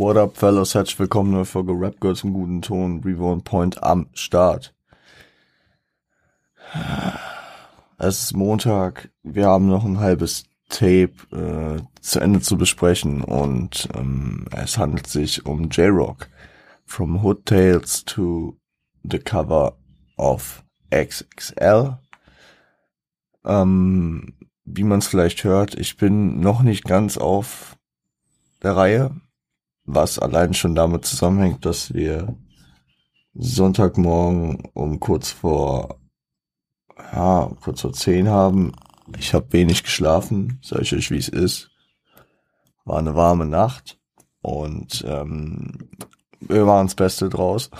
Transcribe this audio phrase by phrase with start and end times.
[0.00, 0.74] What up, fellas?
[0.74, 3.02] Herzlich willkommen neue Folge Rap Girls im guten Ton.
[3.04, 4.74] Reborn Point am Start.
[7.98, 9.10] Es ist Montag.
[9.22, 15.06] Wir haben noch ein halbes Tape äh, zu Ende zu besprechen und ähm, es handelt
[15.06, 16.30] sich um J-Rock.
[16.86, 18.56] From Hood Tales to
[19.02, 19.76] the cover
[20.16, 21.98] of XXL.
[23.44, 24.32] Ähm,
[24.64, 27.76] wie man es vielleicht hört, ich bin noch nicht ganz auf
[28.62, 29.10] der Reihe,
[29.94, 32.36] was allein schon damit zusammenhängt, dass wir
[33.34, 36.00] Sonntagmorgen um kurz vor
[37.12, 38.72] ja, kurz vor zehn haben.
[39.18, 41.70] Ich habe wenig geschlafen, sag ich euch, wie es ist.
[42.84, 43.98] War eine warme Nacht
[44.42, 45.90] und ähm,
[46.40, 47.70] wir waren das Beste draus.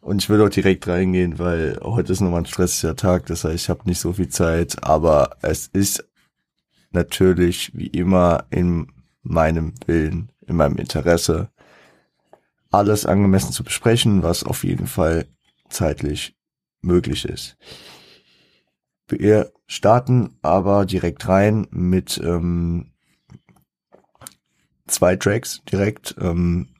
[0.00, 3.54] Und ich will auch direkt reingehen, weil heute ist nochmal ein stressiger Tag, das heißt,
[3.54, 6.04] ich habe nicht so viel Zeit, aber es ist
[6.90, 8.91] natürlich wie immer in
[9.22, 11.50] meinem Willen, in meinem Interesse,
[12.70, 15.26] alles angemessen zu besprechen, was auf jeden Fall
[15.68, 16.36] zeitlich
[16.80, 17.56] möglich ist.
[19.08, 22.92] Wir starten aber direkt rein mit ähm,
[24.86, 26.14] zwei Tracks direkt.
[26.18, 26.72] Ähm,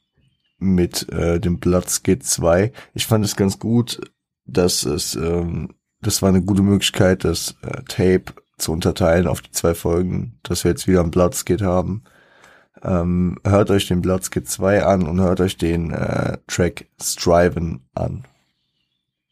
[0.62, 2.72] mit äh, dem Bloodskid 2.
[2.94, 4.00] Ich fand es ganz gut,
[4.46, 9.50] dass es, ähm, das war eine gute Möglichkeit, das äh, Tape zu unterteilen auf die
[9.50, 12.04] zwei Folgen, dass wir jetzt wieder ein Bloodskid haben.
[12.84, 18.24] Ähm, hört euch den Bloodskid 2 an und hört euch den äh, Track Striven an.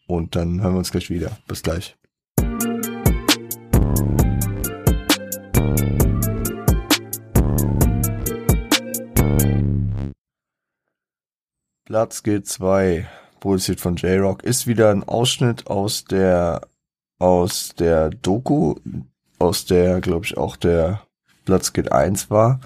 [0.06, 1.36] Und dann hören wir uns gleich wieder.
[1.48, 1.96] Bis gleich.
[11.84, 13.06] Platz G2,
[13.40, 16.60] produziert von J-Rock, ist wieder ein Ausschnitt aus der,
[17.18, 18.76] aus der Doku,
[19.40, 21.02] aus der, glaube ich, auch der
[21.72, 22.60] geht 1 war.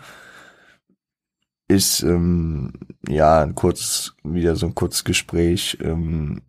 [1.66, 2.72] Ist, ähm,
[3.08, 6.42] ja, ein kurzes, wieder so ein kurzes Gespräch, ähm,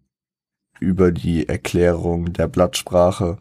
[0.80, 3.38] über die Erklärung der Blattsprache,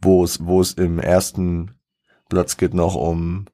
[0.00, 1.74] wo es, wo es im ersten
[2.28, 3.46] Platz geht noch um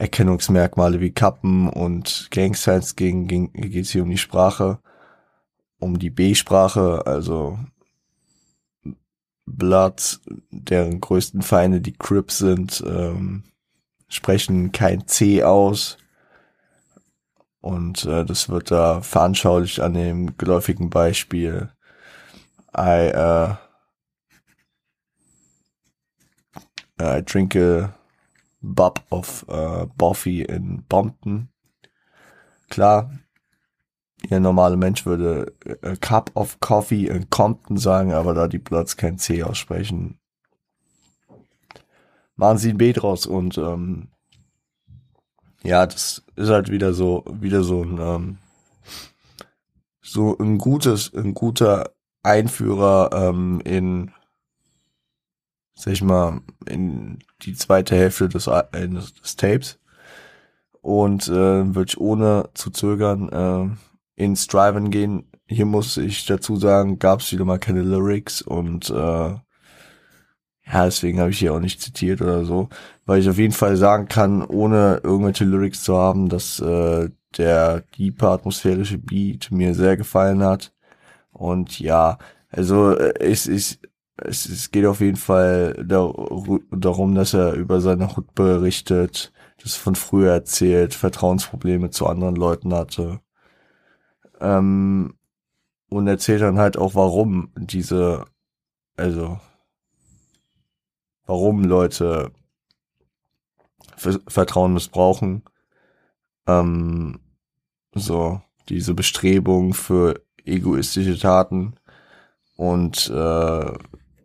[0.00, 4.78] Erkennungsmerkmale wie Kappen und Gangsigns ging, ging, geht es hier um die Sprache,
[5.78, 7.58] um die B-Sprache, also
[9.44, 10.20] Blood,
[10.50, 13.44] deren größten Feinde die Crips sind, ähm,
[14.10, 15.96] sprechen kein C aus.
[17.62, 21.70] Und äh, das wird da veranschaulicht an dem geläufigen Beispiel.
[22.76, 23.54] I, uh,
[27.00, 27.94] I drink a
[28.60, 31.48] Bub of äh, Buffy in Bompton.
[32.68, 33.10] Klar,
[34.28, 38.96] ihr normale Mensch würde a Cup of Coffee in Compton sagen, aber da die Bloods
[38.96, 40.19] kein C aussprechen,
[42.40, 44.08] machen sie ein B draus und ähm,
[45.62, 48.38] ja, das ist halt wieder so, wieder so ein ähm,
[50.00, 51.92] so ein gutes, ein guter
[52.22, 54.10] Einführer ähm, in
[55.74, 59.78] sag ich mal, in die zweite Hälfte des, äh, des Tapes
[60.80, 63.28] und äh, würde ich ohne zu zögern
[64.16, 65.30] äh, ins Driven gehen.
[65.46, 69.34] Hier muss ich dazu sagen, gab es wieder mal keine Lyrics und äh,
[70.72, 72.68] ja, deswegen habe ich hier auch nicht zitiert oder so,
[73.06, 77.82] weil ich auf jeden Fall sagen kann, ohne irgendwelche Lyrics zu haben, dass äh, der
[77.96, 80.72] diepe atmosphärische Beat mir sehr gefallen hat.
[81.32, 82.18] Und ja,
[82.50, 83.80] also äh, es ist
[84.22, 89.32] es, es geht auf jeden Fall darum, dass er über seine Hut berichtet,
[89.62, 93.20] das von früher erzählt, Vertrauensprobleme zu anderen Leuten hatte.
[94.40, 95.14] Ähm,
[95.90, 98.24] und erzählt dann halt auch, warum diese,
[98.96, 99.38] also,
[101.30, 102.32] warum Leute
[103.96, 105.44] Vertrauen missbrauchen.
[106.48, 107.20] Ähm,
[107.94, 111.74] so, diese Bestrebung für egoistische Taten
[112.56, 113.72] und äh,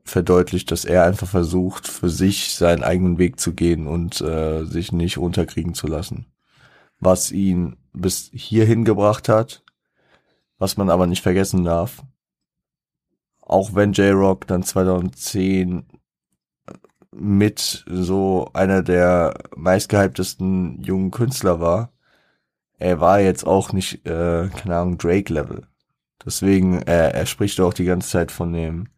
[0.03, 4.91] verdeutlicht, dass er einfach versucht, für sich seinen eigenen Weg zu gehen und äh, sich
[4.91, 6.25] nicht runterkriegen zu lassen.
[6.99, 9.63] Was ihn bis hierhin gebracht hat,
[10.57, 12.01] was man aber nicht vergessen darf.
[13.41, 15.85] Auch wenn J-Rock dann 2010
[17.17, 21.91] mit so einer der meistgehyptesten jungen Künstler war,
[22.77, 25.67] er war jetzt auch nicht, äh, keine Ahnung, Drake-Level.
[26.25, 28.89] Deswegen, er, er spricht auch die ganze Zeit von dem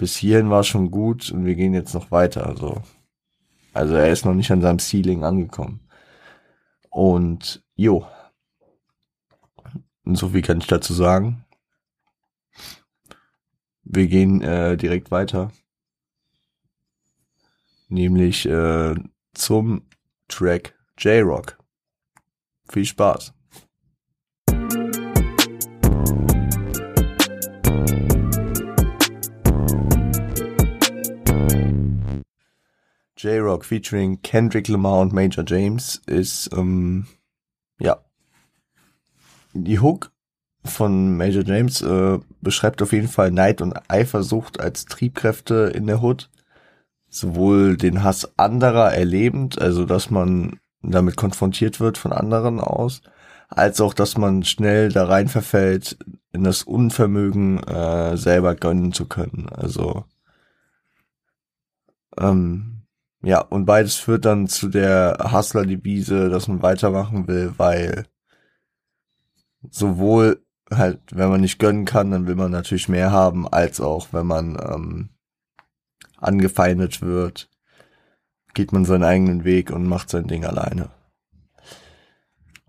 [0.00, 2.46] bis hierhin war schon gut und wir gehen jetzt noch weiter.
[2.46, 2.80] Also,
[3.74, 5.80] also er ist noch nicht an seinem Ceiling angekommen.
[6.88, 8.06] Und jo.
[10.06, 11.44] Und so viel kann ich dazu sagen.
[13.84, 15.52] Wir gehen äh, direkt weiter.
[17.90, 18.94] Nämlich äh,
[19.34, 19.82] zum
[20.28, 21.58] Track J-Rock.
[22.68, 23.34] Viel Spaß.
[33.16, 37.06] J-Rock featuring Kendrick Lamar und Major James ist, ähm,
[37.78, 38.02] ja,
[39.52, 40.12] die Hook
[40.64, 46.02] von Major James äh, beschreibt auf jeden Fall Neid und Eifersucht als Triebkräfte in der
[46.02, 46.30] Hood.
[47.10, 53.02] Sowohl den Hass anderer erlebend, also dass man damit konfrontiert wird von anderen aus,
[53.48, 55.98] als auch, dass man schnell da rein verfällt,
[56.32, 59.48] in das Unvermögen äh, selber gönnen zu können.
[59.50, 60.04] Also
[62.16, 62.82] ähm,
[63.22, 68.06] ja, und beides führt dann zu der Hustler-Devise, dass man weitermachen will, weil
[69.70, 70.42] sowohl
[70.72, 74.26] halt, wenn man nicht gönnen kann, dann will man natürlich mehr haben, als auch, wenn
[74.26, 75.10] man ähm,
[76.20, 77.48] angefeindet wird,
[78.54, 80.90] geht man seinen eigenen Weg und macht sein Ding alleine.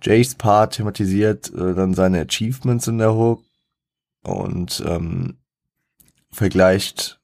[0.01, 3.44] Jays Part thematisiert äh, dann seine Achievements in der Hook
[4.24, 5.38] und ähm,
[6.31, 7.19] vergleicht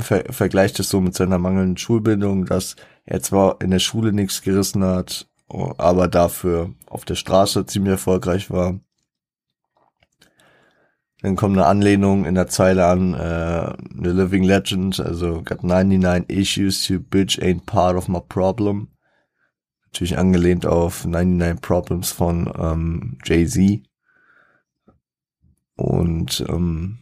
[0.00, 4.42] ver vergleicht es so mit seiner mangelnden Schulbildung, dass er zwar in der Schule nichts
[4.42, 8.78] gerissen hat, aber dafür auf der Straße ziemlich erfolgreich war.
[11.20, 16.30] Dann kommt eine Anlehnung in der Zeile an, äh, The Living Legend, also got 99
[16.30, 18.88] issues, you bitch ain't part of my problem.
[19.86, 23.82] Natürlich angelehnt auf 99 Problems von ähm, Jay-Z.
[25.74, 26.98] Und ähm,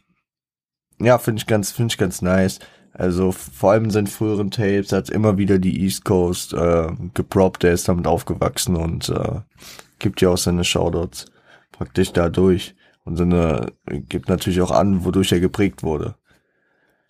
[0.98, 2.58] ja, finde ich ganz, finde ich ganz nice.
[2.92, 7.62] Also vor allem in seinen früheren Tapes hat immer wieder die East Coast äh, geprobt,
[7.62, 9.40] der ist damit aufgewachsen und äh,
[9.98, 11.26] gibt ja auch seine Shoutouts
[11.72, 12.74] praktisch dadurch.
[13.06, 16.16] Und seine, gibt natürlich auch an, wodurch er geprägt wurde.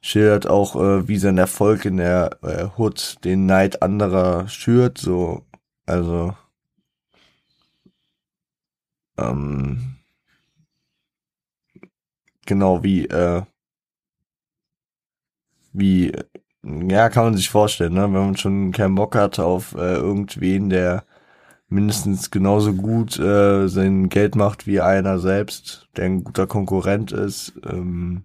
[0.03, 5.47] Schildert auch, äh, wie sein Erfolg in der äh, Hood den Neid anderer schürt, so,
[5.87, 6.35] also,
[9.17, 9.97] ähm,
[12.45, 13.43] genau wie, äh,
[15.73, 16.13] wie,
[16.63, 18.03] ja, kann man sich vorstellen, ne?
[18.03, 21.05] wenn man schon keinen Bock hat auf äh, irgendwen, der
[21.69, 27.55] mindestens genauso gut äh, sein Geld macht wie einer selbst, der ein guter Konkurrent ist,
[27.69, 28.25] ähm,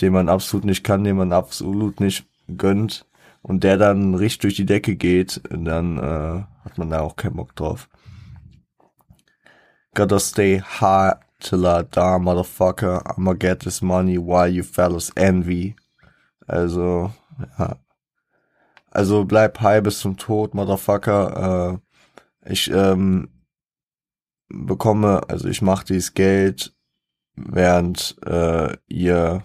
[0.00, 3.06] den man absolut nicht kann, den man absolut nicht gönnt
[3.42, 7.36] und der dann richtig durch die Decke geht, dann äh, hat man da auch keinen
[7.36, 7.88] Bock drauf.
[9.94, 13.02] Gotta stay hard till I die, motherfucker.
[13.06, 15.74] I'ma get this money while you fellas envy.
[16.46, 17.12] Also,
[17.58, 17.76] ja.
[18.90, 21.74] Also bleib high bis zum Tod, Motherfucker.
[21.74, 21.89] Äh,
[22.44, 23.28] ich ähm,
[24.48, 26.74] bekomme, also ich mache dieses Geld,
[27.36, 29.44] während äh, ihr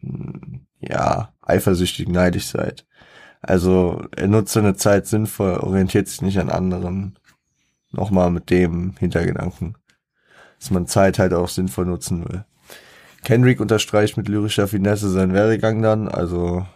[0.00, 2.86] hm, ja eifersüchtig neidisch seid.
[3.40, 7.18] Also er nutzt seine Zeit sinnvoll, orientiert sich nicht an anderen.
[7.90, 9.76] Nochmal mit dem Hintergedanken,
[10.58, 12.44] dass man Zeit halt auch sinnvoll nutzen will.
[13.22, 16.66] Kendrick unterstreicht mit lyrischer Finesse seinen Werdegang dann, also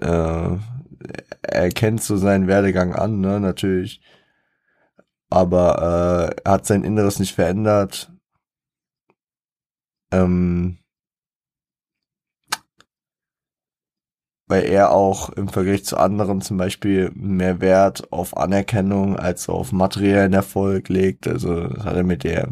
[0.00, 0.56] äh,
[1.42, 4.00] er kennt so seinen Werdegang an, ne, natürlich.
[5.30, 8.12] Aber äh, er hat sein Inneres nicht verändert.
[10.10, 10.78] Ähm,
[14.48, 19.72] weil er auch im Vergleich zu anderen zum Beispiel mehr Wert auf Anerkennung als auf
[19.72, 21.28] materiellen Erfolg legt.
[21.28, 22.48] Also das hat er mit der,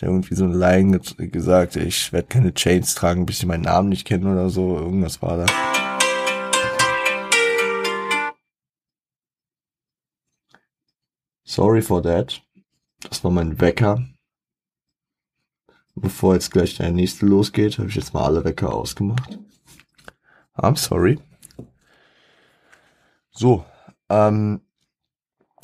[0.00, 4.06] irgendwie so eine Line gesagt, ich werde keine Chains tragen, bis ich meinen Namen nicht
[4.06, 4.76] kenne oder so.
[4.76, 5.89] Irgendwas war da.
[11.50, 12.40] Sorry for that.
[13.08, 14.04] Das war mein Wecker.
[15.96, 19.36] Bevor jetzt gleich der nächste losgeht, habe ich jetzt mal alle Wecker ausgemacht.
[20.56, 21.18] I'm sorry.
[23.32, 23.64] So,
[24.08, 24.60] ähm,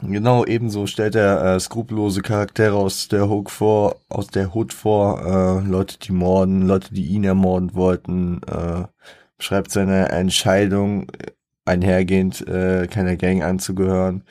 [0.03, 5.25] genau ebenso stellt er äh, skrupellose Charaktere aus der Hook vor, aus der Hood vor,
[5.25, 8.89] äh, Leute, die morden, Leute, die ihn ermorden wollten, äh,
[9.39, 11.13] beschreibt seine Entscheidung
[11.65, 14.25] einhergehend, äh, keiner Gang anzugehören.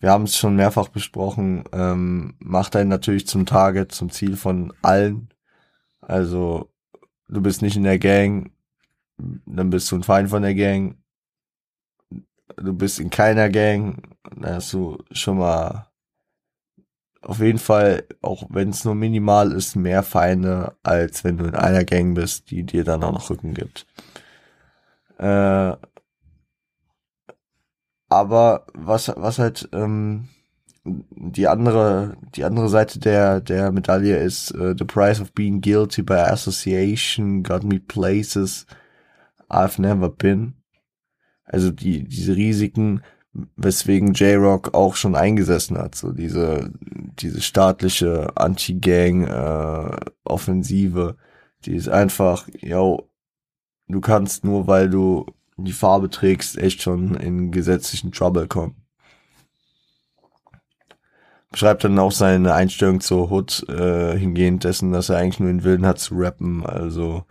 [0.00, 4.72] Wir haben es schon mehrfach besprochen, ähm, macht einen natürlich zum Target, zum Ziel von
[4.82, 5.28] allen.
[6.00, 6.70] Also,
[7.28, 8.52] du bist nicht in der Gang,
[9.16, 10.96] dann bist du ein Feind von der Gang
[12.56, 15.86] du bist in keiner Gang, dann hast du schon mal
[17.22, 21.54] auf jeden Fall, auch wenn es nur minimal ist, mehr Feinde, als wenn du in
[21.54, 23.86] einer Gang bist, die dir dann auch noch Rücken gibt.
[25.18, 25.72] Äh,
[28.08, 30.28] aber was, was halt ähm,
[30.84, 36.02] die andere, die andere Seite der, der Medaille ist, uh, the price of being guilty
[36.02, 38.66] by association got me places
[39.50, 40.58] I've never been.
[41.48, 43.02] also die, diese Risiken,
[43.56, 46.70] weswegen J-Rock auch schon eingesessen hat, so diese,
[47.18, 51.22] diese staatliche Anti-Gang-Offensive, äh,
[51.64, 53.08] die ist einfach, yo,
[53.88, 55.24] du kannst nur, weil du
[55.58, 58.76] die Farbe trägst, echt schon in gesetzlichen Trouble kommen.
[61.50, 65.64] Beschreibt dann auch seine Einstellung zur Hood äh, hingehend dessen, dass er eigentlich nur den
[65.64, 67.24] Willen hat zu rappen, also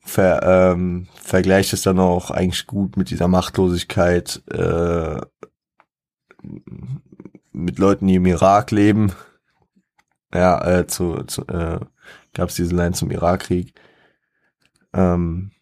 [0.00, 5.20] ver, ähm, vergleicht es dann auch eigentlich gut mit dieser Machtlosigkeit äh,
[7.52, 9.12] mit Leuten, die im Irak leben.
[10.34, 11.78] Ja, äh, zu, zu äh,
[12.32, 13.74] gab es diese Line zum Irakkrieg.
[14.94, 15.52] Ähm,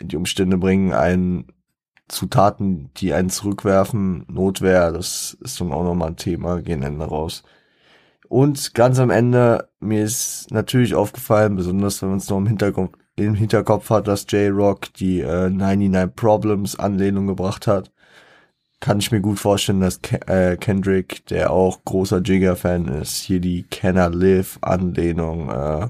[0.00, 1.46] die Umstände bringen einen
[2.08, 7.04] zu Taten, die einen zurückwerfen, Notwehr, das ist dann auch nochmal ein Thema, gehen Ende
[7.04, 7.44] raus.
[8.28, 12.92] Und ganz am Ende, mir ist natürlich aufgefallen, besonders wenn man es noch im Hintergrund,
[13.16, 17.92] im Hinterkopf hat, dass J-Rock die äh, 99 Problems Anlehnung gebracht hat,
[18.80, 23.40] kann ich mir gut vorstellen, dass Ke äh, Kendrick, der auch großer Jigger-Fan ist, hier
[23.40, 25.88] die Can I Live Anlehnung äh,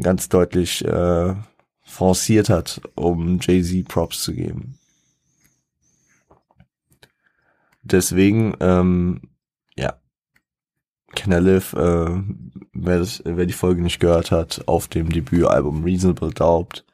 [0.00, 1.34] ganz deutlich äh,
[1.92, 4.78] forciert hat, um Jay-Z Props zu geben.
[7.82, 9.20] Deswegen, ähm,
[9.76, 10.00] ja,
[11.14, 11.60] Can äh,
[12.72, 16.86] wer, das, wer die Folge nicht gehört hat, auf dem Debütalbum Reasonable Doubt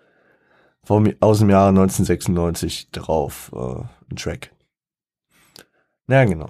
[0.82, 4.50] vom, aus dem Jahre 1996 drauf äh, ein Track.
[6.08, 6.48] Na ja, genau.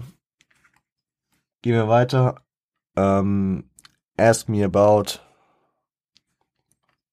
[1.60, 2.40] Gehen wir weiter.
[2.96, 3.68] Ähm,
[4.16, 5.20] Ask Me About.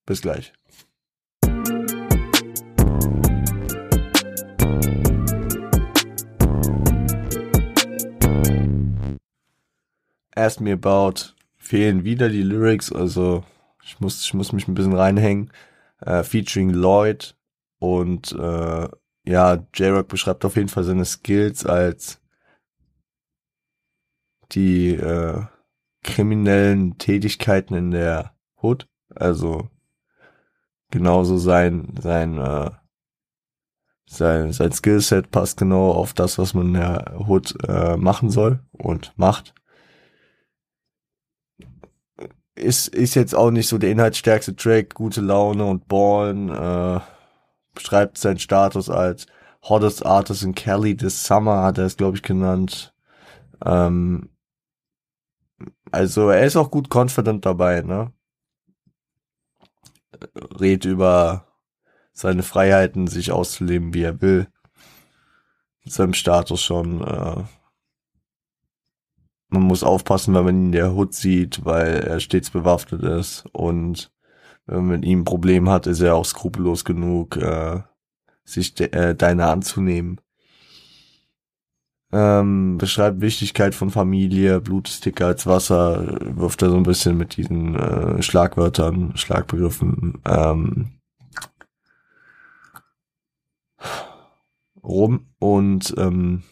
[0.05, 0.53] Bis gleich.
[10.35, 13.43] Ask Me About fehlen wieder die Lyrics, also
[13.83, 15.51] ich muss, ich muss mich ein bisschen reinhängen.
[16.01, 17.35] Äh, featuring Lloyd
[17.79, 18.87] und äh,
[19.25, 22.21] ja, J-Rock beschreibt auf jeden Fall seine Skills als
[24.51, 25.41] die äh,
[26.03, 28.87] kriminellen Tätigkeiten in der Hood.
[29.15, 29.69] Also
[30.91, 32.71] genauso sein, sein, äh,
[34.07, 38.59] sein, sein Skillset passt genau auf das, was man in der Hood äh, machen soll
[38.71, 39.55] und macht
[42.55, 46.99] ist, ist jetzt auch nicht so der inhaltsstärkste Track, gute Laune und Ballen, äh,
[47.73, 49.27] beschreibt seinen Status als
[49.63, 52.93] Hottest Artist in Kelly this Summer, hat er es, glaube ich, genannt.
[53.63, 54.29] Ähm,
[55.91, 58.11] also er ist auch gut confident dabei, ne?
[60.59, 61.47] Redet über
[62.13, 64.47] seine Freiheiten, sich auszuleben, wie er will.
[65.83, 67.43] Mit seinem Status schon äh,
[69.49, 73.45] man muss aufpassen, wenn man ihn in der Hut sieht, weil er stets bewaffnet ist
[73.51, 74.11] und
[74.65, 77.81] wenn man mit ihm ein Problem hat, ist er auch skrupellos genug, äh,
[78.43, 80.19] sich de äh, deine anzunehmen.
[82.11, 87.17] Ähm, beschreibt Wichtigkeit von Familie, Blut ist dicker als Wasser, wirft er so ein bisschen
[87.17, 90.99] mit diesen äh, Schlagwörtern, Schlagbegriffen ähm,
[94.83, 96.43] rum und ähm,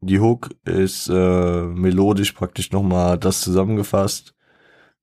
[0.00, 4.34] die Hook ist äh, melodisch praktisch nochmal das zusammengefasst.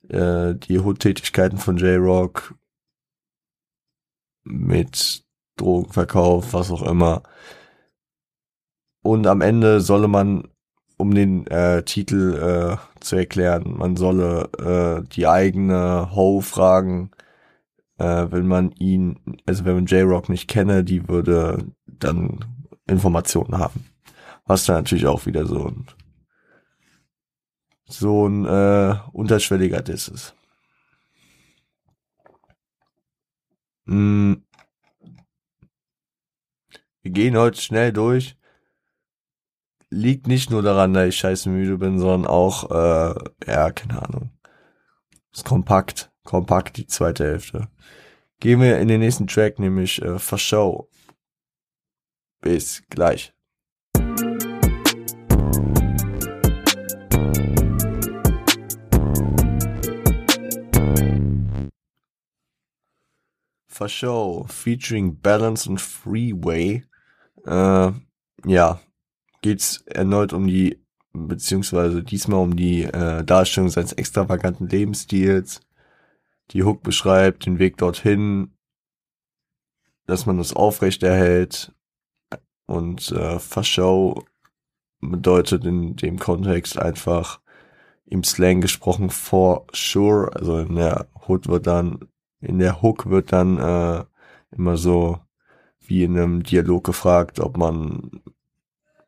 [0.09, 2.55] Äh, die Hood-Tätigkeiten von J-Rock
[4.43, 5.23] mit
[5.57, 7.23] Drogenverkauf, was auch immer.
[9.03, 10.47] Und am Ende solle man,
[10.97, 14.49] um den äh, Titel äh, zu erklären, man solle
[15.03, 17.11] äh, die eigene Ho fragen,
[17.99, 22.39] äh, wenn man ihn, also wenn man J-Rock nicht kenne, die würde dann
[22.87, 23.85] Informationen haben.
[24.47, 25.87] Was dann natürlich auch wieder so ein
[27.87, 30.35] so ein äh, unterschwelliger Diss ist.
[33.85, 34.33] Mm.
[37.01, 38.37] Wir gehen heute schnell durch.
[39.89, 43.15] Liegt nicht nur daran, dass ich scheiße müde bin, sondern auch, äh,
[43.47, 44.37] ja, keine Ahnung.
[45.31, 47.69] Ist kompakt, kompakt die zweite Hälfte.
[48.41, 50.89] Gehen wir in den nächsten Track, nämlich äh, For Show.
[52.41, 53.33] Bis gleich.
[63.77, 66.83] For Show featuring Balance und Freeway.
[67.45, 67.91] Äh,
[68.45, 68.81] ja,
[69.41, 75.61] geht's erneut um die, beziehungsweise diesmal um die äh, Darstellung seines extravaganten Lebensstils.
[76.51, 78.51] Die Hook beschreibt den Weg dorthin,
[80.07, 81.71] dass man es aufrecht erhält
[82.65, 84.25] und äh, Show
[85.01, 87.41] bedeutet in dem Kontext einfach
[88.05, 92.07] im Slang gesprochen for sure, also in der Hood wird dann
[92.41, 94.03] in der Hook wird dann äh,
[94.51, 95.19] immer so
[95.79, 98.21] wie in einem Dialog gefragt, ob man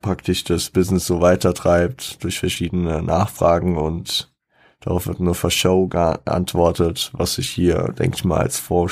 [0.02, 4.34] praktisch das Business so weitertreibt durch verschiedene Nachfragen und
[4.80, 8.90] darauf wird nur for show geantwortet, was sich hier, denke ich mal, als for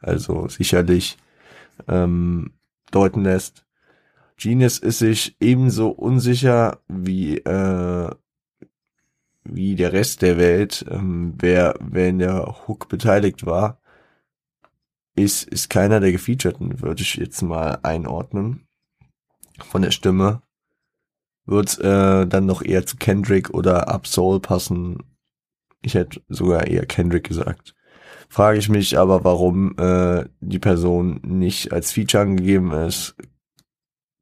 [0.00, 1.16] also sicherlich
[1.88, 2.52] ähm,
[2.90, 3.64] deuten lässt.
[4.36, 8.10] Genius ist sich ebenso unsicher wie äh,
[9.52, 13.80] wie der Rest der Welt, ähm, wer, wer in der Hook beteiligt war,
[15.14, 18.66] ist, ist keiner der Gefeaturten, würde ich jetzt mal einordnen.
[19.58, 20.42] Von der Stimme
[21.46, 25.02] wird äh, dann noch eher zu Kendrick oder Absol passen.
[25.82, 27.74] Ich hätte sogar eher Kendrick gesagt.
[28.28, 33.16] Frage ich mich aber, warum äh, die Person nicht als Feature angegeben ist.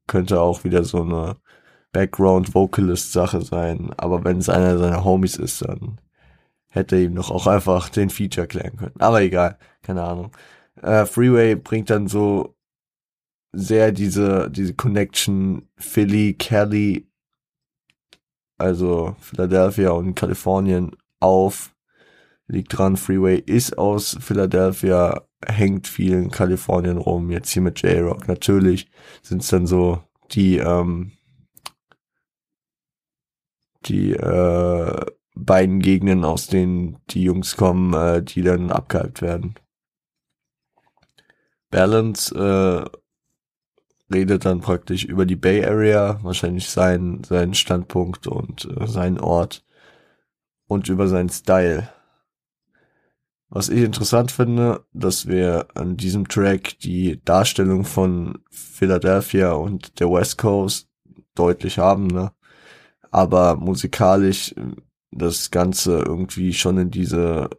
[0.07, 1.37] Könnte auch wieder so eine
[1.91, 3.91] Background-Vocalist-Sache sein.
[3.97, 5.99] Aber wenn es einer seiner Homies ist, dann
[6.69, 8.95] hätte er ihm doch auch einfach den Feature klären können.
[8.99, 10.31] Aber egal, keine Ahnung.
[10.81, 12.55] Äh, Freeway bringt dann so
[13.51, 17.07] sehr diese, diese Connection Philly, Cali,
[18.57, 21.73] also Philadelphia und Kalifornien auf.
[22.47, 28.27] Liegt dran, Freeway ist aus Philadelphia, hängt viel in Kalifornien rum, jetzt hier mit J-Rock.
[28.27, 28.89] Natürlich
[29.21, 31.11] sind es dann so die, ähm,
[33.85, 35.05] die äh,
[35.35, 39.55] beiden Gegenden, aus denen die Jungs kommen, äh, die dann abgehypt werden.
[41.71, 42.99] Balance äh,
[44.13, 49.63] redet dann praktisch über die Bay Area, wahrscheinlich sein, seinen Standpunkt und äh, seinen Ort
[50.67, 51.89] und über seinen Style.
[53.49, 60.11] Was ich interessant finde, dass wir an diesem Track die Darstellung von Philadelphia und der
[60.11, 60.87] West Coast
[61.33, 62.31] deutlich haben, ne?
[63.11, 64.75] Aber musikalisch äh,
[65.11, 67.49] das Ganze irgendwie schon in diese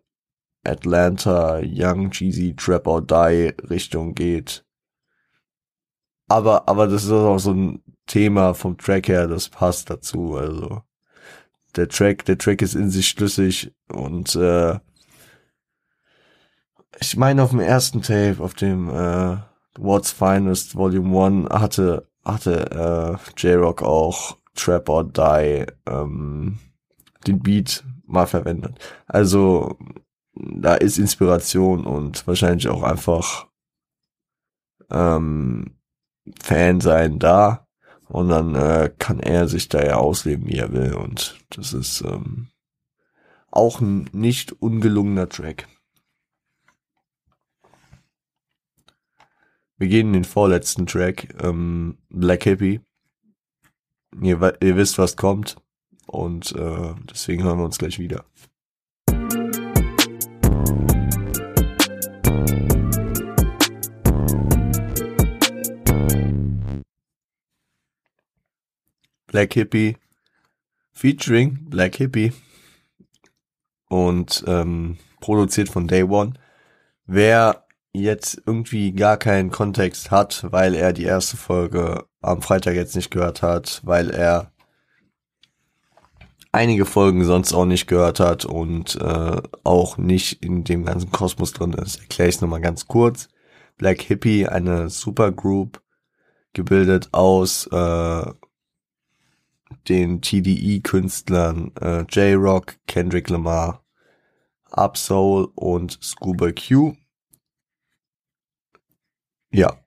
[0.65, 4.65] Atlanta Young Cheesy Trap or Die Richtung geht.
[6.29, 10.37] Aber, aber das ist auch so ein Thema vom Track her, das passt dazu.
[10.37, 10.83] Also
[11.77, 14.79] der Track, der Track ist in sich schlüssig und äh,
[17.01, 19.39] ich meine auf dem ersten Tape, auf dem äh,
[19.79, 26.59] What's Finest Volume 1 hatte hatte äh, J-Rock auch Trap or Die ähm,
[27.27, 28.79] den Beat mal verwendet.
[29.07, 29.79] Also
[30.35, 33.49] da ist Inspiration und wahrscheinlich auch einfach
[34.91, 35.77] ähm,
[36.41, 37.67] Fan sein da
[38.09, 42.03] und dann äh, kann er sich da ja ausleben, wie er will und das ist
[42.03, 42.49] ähm,
[43.51, 45.67] auch ein nicht ungelungener Track.
[49.77, 52.81] Wir gehen in den vorletzten Track, ähm, Black Hippie.
[54.21, 55.57] Ihr, ihr wisst, was kommt.
[56.07, 58.25] Und äh, deswegen hören wir uns gleich wieder.
[69.27, 69.97] Black Hippie
[70.93, 72.33] featuring Black Hippie
[73.89, 76.35] und ähm, produziert von Day One.
[77.07, 82.97] Wer jetzt irgendwie gar keinen Kontext hat, weil er die erste Folge am Freitag jetzt
[82.97, 84.53] nicht gehört hat, weil er
[86.53, 91.53] einige Folgen sonst auch nicht gehört hat und äh, auch nicht in dem ganzen Kosmos
[91.53, 93.29] drin ist, erkläre ich es nochmal ganz kurz.
[93.77, 95.81] Black Hippie, eine Supergroup,
[96.53, 98.33] gebildet aus äh,
[99.89, 103.85] den TDE-Künstlern äh, J-Rock, Kendrick Lamar,
[104.71, 106.95] Upsoul und Scuba Q.
[109.53, 109.79] Ja,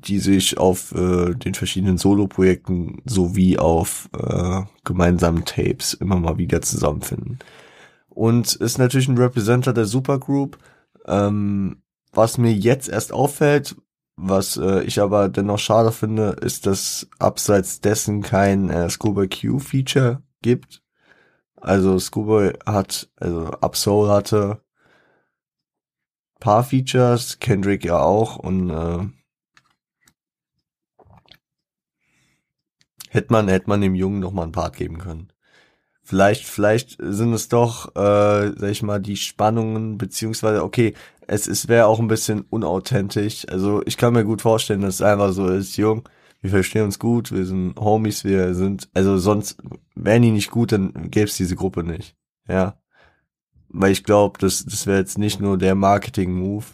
[0.00, 6.62] die sich auf äh, den verschiedenen Solo-Projekten sowie auf äh, gemeinsamen Tapes immer mal wieder
[6.62, 7.38] zusammenfinden.
[8.08, 10.58] Und ist natürlich ein Representer der Supergroup.
[11.06, 13.76] Ähm, was mir jetzt erst auffällt,
[14.16, 20.22] was äh, ich aber dennoch schade finde, ist, dass abseits dessen kein äh, Scuba Q-Feature
[20.42, 20.82] gibt.
[21.56, 24.60] Also Scuba hat, also Upsoul hatte
[26.44, 29.08] paar Features, Kendrick ja auch und äh,
[33.14, 35.28] hätte man, hätte man dem Jungen noch mal einen Part geben können.
[36.02, 40.92] Vielleicht, vielleicht sind es doch, äh, sag ich mal, die Spannungen, beziehungsweise, okay,
[41.26, 43.48] es, es wäre auch ein bisschen unauthentisch.
[43.48, 46.06] Also ich kann mir gut vorstellen, dass es einfach so ist, Jung,
[46.42, 49.56] wir verstehen uns gut, wir sind Homies, wir sind, also sonst
[49.94, 52.16] wären die nicht gut, dann gäbe es diese Gruppe nicht.
[52.46, 52.78] Ja.
[53.68, 56.66] Weil ich glaube, das, das wäre jetzt nicht nur der Marketing-Move,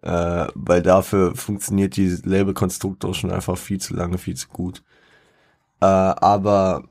[0.00, 4.82] äh, weil dafür funktioniert dieses Label-Konstrukt auch schon einfach viel zu lange, viel zu gut.
[5.80, 6.84] Äh, aber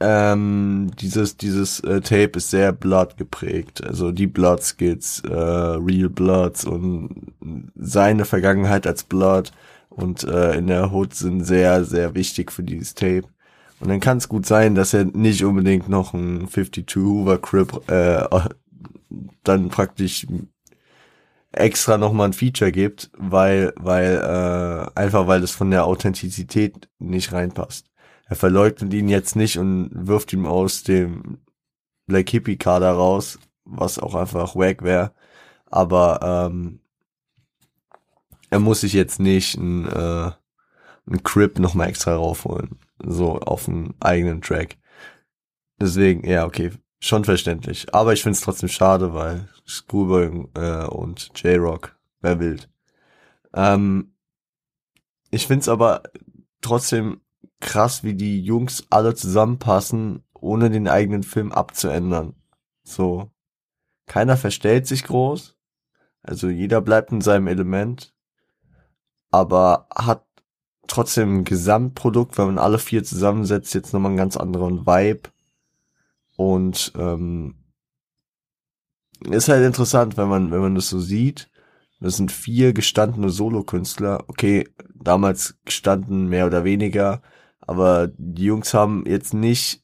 [0.00, 3.84] ähm, dieses dieses äh, Tape ist sehr Blood geprägt.
[3.84, 7.32] Also die Blood Skits, äh, Real Bloods und
[7.76, 9.52] seine Vergangenheit als Blood
[9.90, 13.24] und äh, in der Hood sind sehr sehr wichtig für dieses Tape.
[13.80, 17.88] Und dann kann es gut sein, dass er nicht unbedingt noch ein 52 Hoover Crip
[17.90, 18.24] äh,
[19.44, 20.26] dann praktisch
[21.52, 27.32] extra nochmal ein Feature gibt, weil, weil, äh, einfach weil das von der Authentizität nicht
[27.32, 27.86] reinpasst.
[28.26, 31.38] Er verleugnet ihn jetzt nicht und wirft ihm aus dem
[32.06, 35.12] Black Hippie Kader raus, was auch einfach wack wäre.
[35.66, 36.80] Aber ähm,
[38.50, 40.30] er muss sich jetzt nicht ein, äh,
[41.06, 42.78] ein Crip nochmal extra raufholen.
[43.04, 44.76] So auf dem eigenen Track.
[45.80, 47.92] Deswegen, ja, okay, schon verständlich.
[47.94, 52.68] Aber ich find's trotzdem schade, weil Schoolboy äh, und J-Rock, wer wild.
[53.54, 54.14] Ähm,
[55.30, 56.02] ich find's aber
[56.60, 57.20] trotzdem
[57.60, 62.34] krass, wie die Jungs alle zusammenpassen, ohne den eigenen Film abzuändern.
[62.82, 63.30] So.
[64.06, 65.56] Keiner verstellt sich groß.
[66.22, 68.14] Also jeder bleibt in seinem Element.
[69.30, 70.26] Aber hat
[70.86, 75.30] trotzdem ein Gesamtprodukt, wenn man alle vier zusammensetzt, jetzt nochmal einen ganz anderen Vibe.
[76.36, 77.61] Und ähm,
[79.30, 81.50] ist halt interessant, wenn man, wenn man das so sieht.
[82.00, 84.24] Das sind vier gestandene Solokünstler.
[84.26, 87.22] Okay, damals gestanden mehr oder weniger,
[87.60, 89.82] aber die Jungs haben jetzt nicht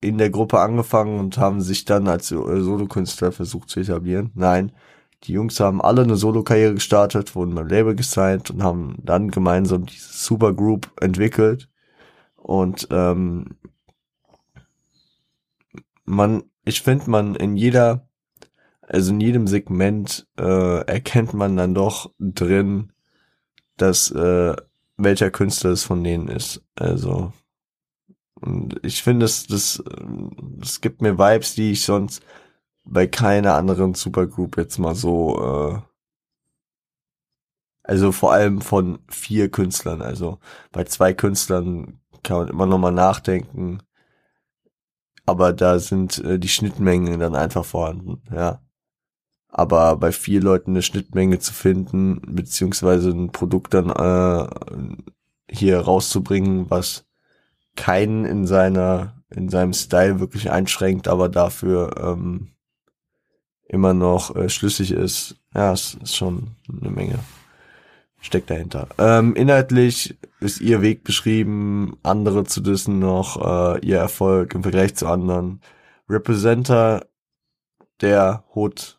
[0.00, 4.30] in der Gruppe angefangen und haben sich dann als Solokünstler versucht zu etablieren.
[4.34, 4.72] Nein,
[5.24, 9.86] die Jungs haben alle eine Solo-Karriere gestartet, wurden beim Label gesigned und haben dann gemeinsam
[9.86, 11.68] diese Supergroup entwickelt.
[12.36, 13.56] Und ähm,
[16.04, 18.05] man, ich finde, man in jeder,
[18.88, 22.92] also in jedem Segment äh, erkennt man dann doch drin,
[23.76, 24.54] dass äh,
[24.96, 26.62] welcher Künstler es von denen ist.
[26.76, 27.32] Also
[28.40, 29.82] und ich finde, das, das,
[30.58, 32.22] das gibt mir Vibes, die ich sonst
[32.84, 35.40] bei keiner anderen Supergroup jetzt mal so,
[35.74, 35.80] äh,
[37.82, 40.02] also vor allem von vier Künstlern.
[40.02, 40.38] Also
[40.72, 43.82] bei zwei Künstlern kann man immer noch mal nachdenken,
[45.24, 48.60] aber da sind äh, die Schnittmengen dann einfach vorhanden, ja.
[49.58, 54.46] Aber bei vier Leuten eine Schnittmenge zu finden, beziehungsweise ein Produkt dann äh,
[55.50, 57.06] hier rauszubringen, was
[57.74, 62.52] keinen in seiner, in seinem Style wirklich einschränkt, aber dafür ähm,
[63.66, 67.18] immer noch äh, schlüssig ist, ja, es ist schon eine Menge
[68.20, 68.88] steckt dahinter.
[68.98, 74.94] Ähm, inhaltlich ist ihr Weg beschrieben, andere zu dissen noch, äh, ihr Erfolg im Vergleich
[74.96, 75.60] zu anderen.
[76.08, 77.06] Representer
[78.00, 78.95] der Hood.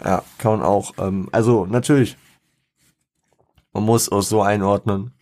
[0.00, 2.16] Ja, kann man auch, ähm, also natürlich,
[3.72, 5.12] man muss auch so einordnen.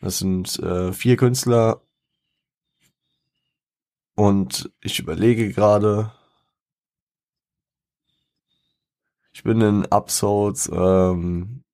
[0.00, 1.82] Das sind äh, vier Künstler
[4.14, 6.12] und ich überlege gerade,
[9.40, 11.64] Ich bin in Upsolds ähm,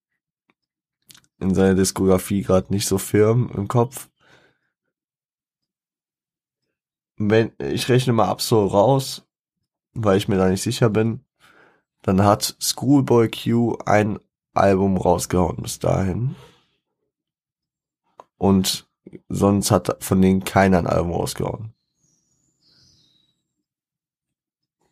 [1.40, 4.08] in seiner Diskografie gerade nicht so firm im Kopf.
[7.16, 9.26] Wenn ich rechne mal Upsoul raus,
[9.94, 11.24] weil ich mir da nicht sicher bin,
[12.06, 14.18] dann hat Schoolboy Q ein
[14.54, 16.34] Album rausgehauen bis dahin.
[18.38, 18.88] Und
[19.28, 21.76] sonst hat von denen keiner ein Album rausgehauen.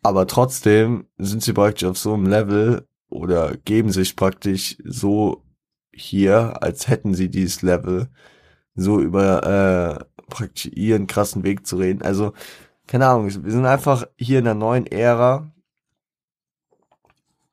[0.05, 5.43] aber trotzdem sind sie praktisch auf so einem Level oder geben sich praktisch so
[5.91, 8.09] hier, als hätten sie dieses Level,
[8.75, 12.03] so über äh, praktisch ihren krassen Weg zu reden.
[12.03, 12.33] Also,
[12.85, 15.51] keine Ahnung, wir sind einfach hier in einer neuen Ära,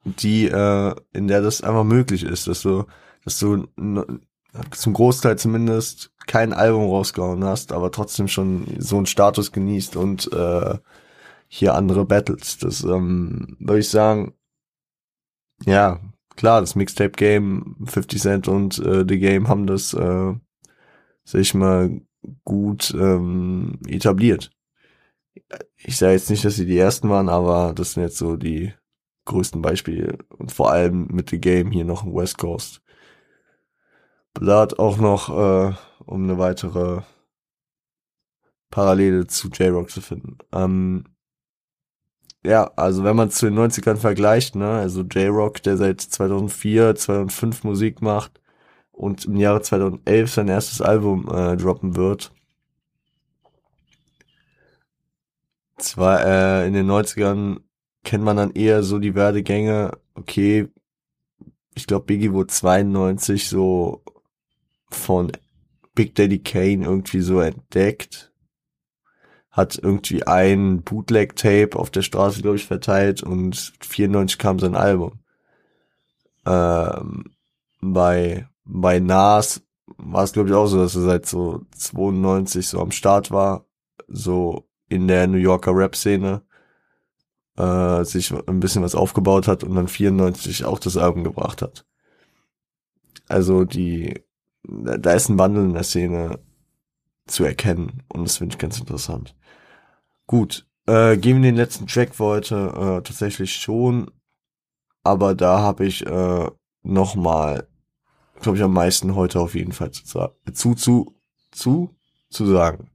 [0.05, 2.85] die, äh, in der das einfach möglich ist, dass du,
[3.25, 3.69] dass du
[4.71, 10.33] zum Großteil zumindest kein Album rausgehauen hast, aber trotzdem schon so einen Status genießt und
[10.33, 10.79] äh,
[11.49, 12.59] hier andere Battles.
[12.59, 14.35] Das ähm, würde ich sagen,
[15.65, 16.01] ja,
[16.37, 20.35] klar, das Mixtape-Game, 50 Cent und äh, The Game haben das, äh,
[21.25, 22.01] sag ich mal,
[22.45, 24.51] gut ähm, etabliert.
[25.77, 28.73] Ich sage jetzt nicht, dass sie die ersten waren, aber das sind jetzt so die
[29.24, 30.18] größten Beispiele.
[30.30, 32.82] Und vor allem mit The Game hier noch im West Coast.
[34.35, 37.02] Blood auch noch, äh, um eine weitere
[38.70, 40.38] Parallele zu J-Rock zu finden.
[40.52, 41.04] Ähm,
[42.44, 47.64] ja, also wenn man zu den 90ern vergleicht, ne, also J-Rock, der seit 2004, 2005
[47.64, 48.40] Musik macht
[48.90, 52.32] und im Jahre 2011 sein erstes Album äh, droppen wird.
[55.78, 57.61] Zwar äh, in den 90ern
[58.05, 60.69] kennt man dann eher so die Werdegänge, okay,
[61.75, 64.03] ich glaube Biggie wurde 92 so
[64.91, 65.33] von
[65.95, 68.33] Big Daddy Kane irgendwie so entdeckt,
[69.51, 75.21] hat irgendwie ein Bootleg-Tape auf der Straße, glaube ich, verteilt und 94 kam sein Album.
[76.47, 77.35] Ähm,
[77.81, 79.62] bei, bei Nas
[79.99, 83.67] war es, glaube ich, auch so, dass er seit so 92 so am Start war,
[84.09, 86.43] so in der New Yorker Rap-Szene,
[87.57, 91.85] äh, sich ein bisschen was aufgebaut hat und dann 94 auch das Album gebracht hat.
[93.29, 94.23] Also die,
[94.65, 96.38] da ist ein Wandel in der Szene
[97.27, 99.37] zu erkennen und das finde ich ganz interessant.
[100.27, 104.11] Gut, äh, gehen wir den letzten Track für heute äh, tatsächlich schon,
[105.03, 106.51] aber da habe ich äh,
[106.83, 107.69] noch mal,
[108.41, 110.05] glaube ich, am meisten heute auf jeden Fall zu,
[110.53, 111.15] zu, zu,
[111.51, 111.97] zu,
[112.31, 112.91] zu sagen.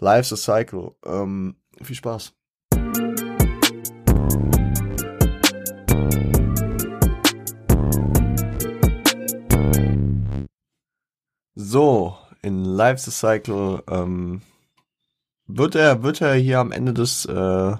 [0.00, 0.94] Life's a Cycle.
[1.04, 2.34] Ähm, viel Spaß.
[11.66, 14.42] So, in Life's a Cycle ähm,
[15.46, 17.76] wird er wird er hier am Ende des äh,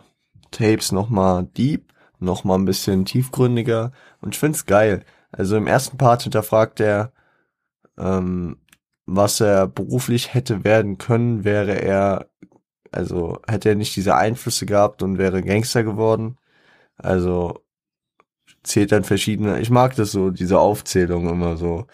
[0.51, 3.93] Tapes nochmal deep, nochmal ein bisschen tiefgründiger
[4.23, 5.05] und ich find's geil.
[5.33, 7.13] Also im ersten Part hinterfragt er,
[7.99, 8.57] ähm,
[9.05, 12.31] was er beruflich hätte werden können, wäre er,
[12.91, 16.39] also hätte er nicht diese Einflüsse gehabt und wäre Gangster geworden.
[16.97, 17.61] Also
[18.63, 21.87] zählt dann verschiedene, ich mag das so, diese Aufzählung immer so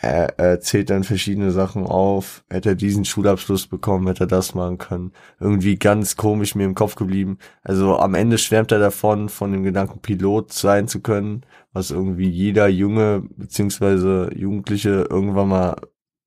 [0.00, 2.44] er, er zählt dann verschiedene Sachen auf.
[2.48, 5.12] Hätte er diesen Schulabschluss bekommen, hätte er das machen können.
[5.40, 7.38] Irgendwie ganz komisch mir im Kopf geblieben.
[7.62, 12.28] Also am Ende schwärmt er davon, von dem Gedanken Pilot sein zu können, was irgendwie
[12.28, 15.76] jeder Junge beziehungsweise Jugendliche irgendwann mal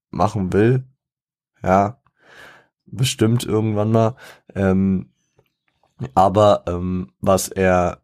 [0.09, 0.85] machen will.
[1.63, 2.01] Ja,
[2.85, 4.15] bestimmt irgendwann mal.
[4.53, 5.11] Ähm,
[6.15, 8.01] aber ähm, was er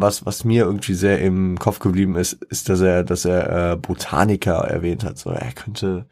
[0.00, 3.76] was, was mir irgendwie sehr im Kopf geblieben ist, ist, dass er, dass er äh,
[3.76, 5.18] Botaniker erwähnt hat.
[5.18, 6.06] So, er könnte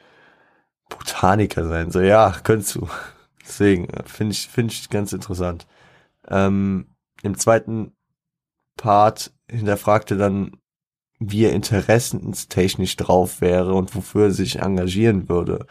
[0.89, 1.91] Botaniker sein.
[1.91, 2.89] So, ja, könntest du.
[3.43, 5.67] Deswegen äh, finde ich, finde ich ganz interessant.
[6.29, 6.87] Ähm,
[7.23, 7.93] Im zweiten
[8.77, 10.53] Part hinterfragte dann,
[11.21, 15.67] wie er interessenstechnisch drauf wäre und wofür er sich engagieren würde,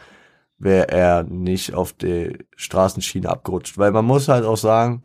[0.58, 3.76] wäre er nicht auf die Straßenschiene abgerutscht.
[3.76, 5.02] Weil man muss halt auch sagen,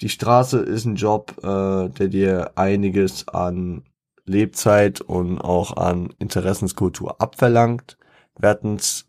[0.00, 3.84] die Straße ist ein Job, äh, der dir einiges an
[4.24, 7.98] Lebzeit und auch an Interessenskultur abverlangt.
[8.38, 9.06] Wir hatten es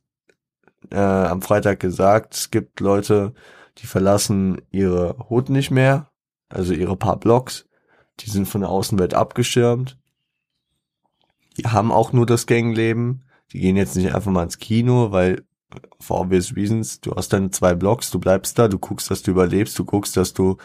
[0.91, 3.33] äh, am Freitag gesagt, es gibt Leute,
[3.79, 6.11] die verlassen ihre Hut nicht mehr,
[6.49, 7.65] also ihre paar Blocks,
[8.19, 9.97] die sind von der Außenwelt abgeschirmt.
[11.57, 13.23] Die haben auch nur das Gangleben.
[13.51, 15.45] Die gehen jetzt nicht einfach mal ins Kino, weil
[15.99, 19.31] for obvious reasons, du hast deine zwei Blocks, du bleibst da, du guckst, dass du
[19.31, 20.57] überlebst, du guckst, dass du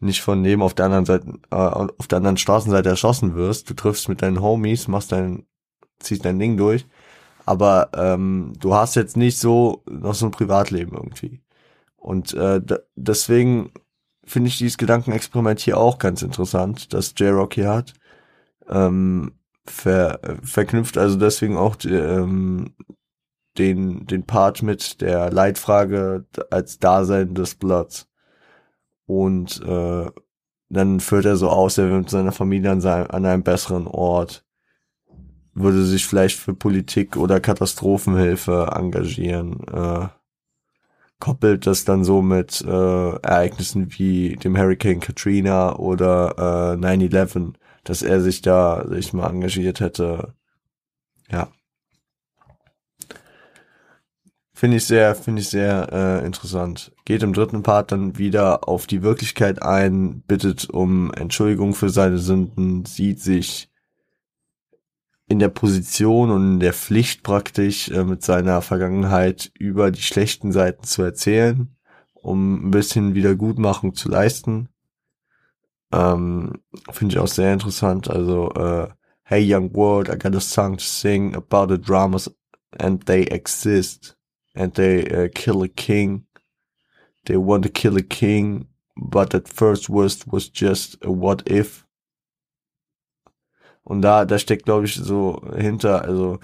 [0.00, 3.68] nicht von neben auf der anderen Seite, äh, auf der anderen Straßenseite erschossen wirst.
[3.68, 5.46] Du triffst mit deinen Homies, machst dein,
[5.98, 6.86] ziehst dein Ding durch.
[7.46, 11.42] Aber ähm, du hast jetzt nicht so noch so ein Privatleben irgendwie.
[11.96, 12.60] Und äh,
[12.96, 13.72] deswegen
[14.24, 17.94] finde ich dieses Gedankenexperiment hier auch ganz interessant, das J-Rock hier hat.
[18.68, 19.32] Ähm,
[19.66, 22.74] ver, verknüpft also deswegen auch die, ähm,
[23.58, 28.08] den, den Part mit der Leitfrage als Dasein des Bloods.
[29.06, 30.06] Und äh,
[30.68, 33.86] dann führt er so aus, er wäre mit seiner Familie an, seinem, an einem besseren
[33.88, 34.44] Ort,
[35.52, 40.06] würde sich vielleicht für Politik oder Katastrophenhilfe engagieren, äh,
[41.18, 48.02] koppelt das dann so mit äh, Ereignissen wie dem Hurricane Katrina oder äh, 9-11, dass
[48.02, 50.34] er sich da sich mal engagiert hätte.
[51.30, 51.48] Ja.
[54.60, 56.92] Finde ich sehr, finde ich sehr äh, interessant.
[57.06, 62.18] Geht im dritten Part dann wieder auf die Wirklichkeit ein, bittet um Entschuldigung für seine
[62.18, 63.70] Sünden, sieht sich
[65.26, 70.52] in der Position und in der Pflicht praktisch äh, mit seiner Vergangenheit über die schlechten
[70.52, 71.74] Seiten zu erzählen,
[72.12, 74.68] um ein bisschen Wiedergutmachung zu leisten.
[75.90, 76.60] Ähm,
[76.92, 78.10] Finde ich auch sehr interessant.
[78.10, 78.88] Also, äh,
[79.22, 82.30] hey young world, I got a song to sing about the dramas
[82.78, 84.19] and they exist
[84.54, 86.26] and they uh, kill a king.
[87.26, 91.86] They want to kill a king, but at first was was just a what if.
[93.82, 96.38] Und da, da steckt, glaube ich, so hinter, also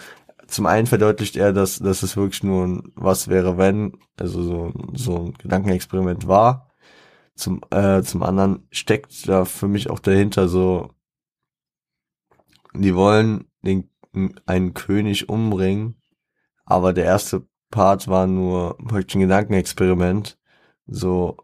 [0.46, 4.72] zum einen verdeutlicht er, dass, dass es wirklich nur ein Was wäre, wenn, also so,
[4.94, 6.72] so ein Gedankenexperiment war.
[7.34, 10.90] Zum, äh, zum anderen steckt da für mich auch dahinter so,
[12.74, 13.90] die wollen den,
[14.46, 16.00] einen König umbringen,
[16.64, 20.38] aber der erste Part war nur wirklich ein Gedankenexperiment.
[20.86, 21.36] So,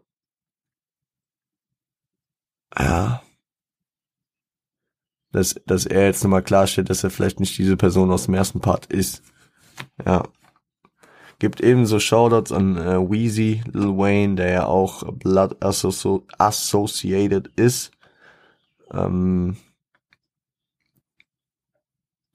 [2.77, 3.21] ja,
[5.33, 8.61] dass, dass er jetzt nochmal klarstellt, dass er vielleicht nicht diese Person aus dem ersten
[8.61, 9.23] Part ist.
[10.05, 10.23] Ja.
[11.39, 17.91] Gibt ebenso Shoutouts an äh, Wheezy, Lil Wayne, der ja auch Blood Associ Associated ist.
[18.91, 19.57] Ähm,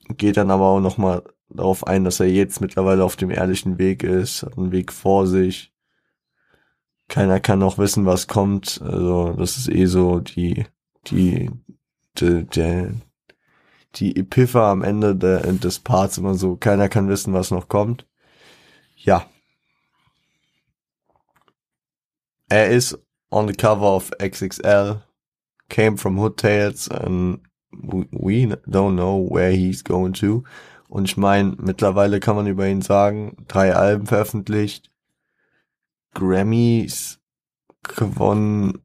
[0.09, 4.03] geht dann aber auch nochmal darauf ein, dass er jetzt mittlerweile auf dem ehrlichen Weg
[4.03, 5.73] ist, hat einen Weg vor sich.
[7.09, 8.81] Keiner kann noch wissen, was kommt.
[8.83, 10.67] Also das ist eh so die
[11.07, 11.51] die
[12.21, 12.91] die, die,
[13.95, 16.57] die Epipha am Ende de, des Parts immer so.
[16.57, 18.07] Keiner kann wissen, was noch kommt.
[18.97, 19.27] Ja.
[22.49, 22.99] Er ist
[23.31, 25.03] on the cover of XXL,
[25.69, 30.45] came from Hood Tales and we don't know where he's going to.
[30.89, 34.91] Und ich meine, mittlerweile kann man über ihn sagen, drei Alben veröffentlicht,
[36.15, 37.21] Grammys
[37.83, 38.83] gewonnen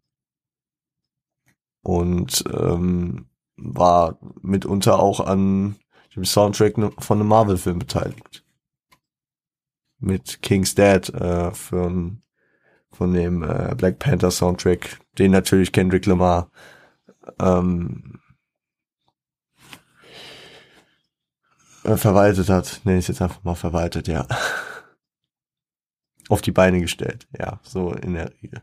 [1.82, 5.76] und ähm, war mitunter auch an
[6.16, 8.46] dem Soundtrack von einem Marvel-Film beteiligt.
[10.00, 12.22] Mit King's Dad äh, von,
[12.92, 16.52] von dem äh, Black Panther Soundtrack, den natürlich Kendrick Lamar
[17.40, 18.20] ähm,
[21.84, 22.82] verwaltet hat.
[22.84, 24.28] Nenne ich jetzt einfach mal verwaltet, ja.
[26.30, 28.62] Auf die Beine gestellt, ja, so in der Regel.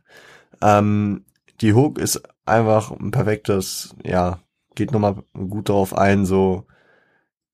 [0.63, 1.25] Ähm,
[1.61, 4.41] die Hook ist einfach ein perfektes, ja,
[4.75, 6.67] geht nochmal gut darauf ein, so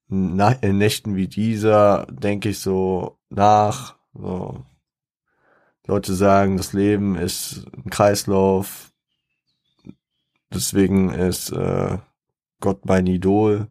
[0.08, 4.64] nach, in Nächten wie dieser denke ich so nach, so
[5.86, 8.92] Leute sagen, das Leben ist ein Kreislauf,
[10.52, 11.98] deswegen ist äh,
[12.60, 13.68] Gott mein Idol.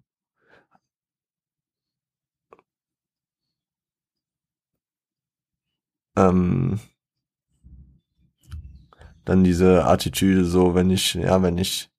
[6.15, 6.79] Ähm,
[9.25, 11.89] dann diese Attitüde, so wenn ich, ja, wenn ich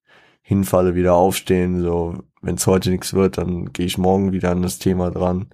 [0.41, 4.61] hinfalle, wieder aufstehen, so wenn es heute nichts wird, dann gehe ich morgen wieder an
[4.61, 5.49] das Thema dran.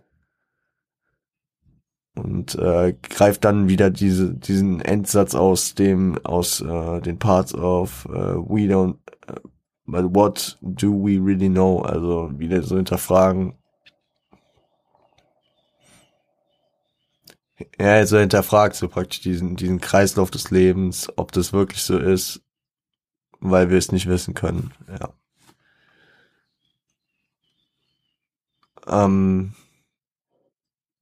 [2.16, 8.06] Und äh, greift dann wieder diese diesen Endsatz aus dem aus äh, den Parts of
[8.06, 8.98] uh, we don't
[9.28, 9.40] uh,
[9.88, 11.80] but what do we really know?
[11.80, 13.56] Also wieder so hinterfragen
[17.80, 22.42] ja also hinterfragt so praktisch diesen diesen Kreislauf des Lebens ob das wirklich so ist
[23.40, 25.14] weil wir es nicht wissen können ja
[28.88, 29.54] ähm,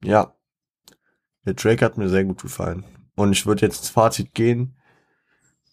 [0.03, 0.35] ja
[1.45, 2.85] der Track hat mir sehr gut gefallen.
[3.15, 4.75] Und ich würde jetzt ins Fazit gehen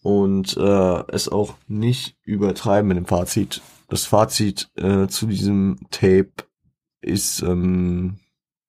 [0.01, 3.61] und äh, es auch nicht übertreiben mit dem Fazit.
[3.87, 6.31] Das Fazit äh, zu diesem Tape
[7.01, 8.19] ist ähm,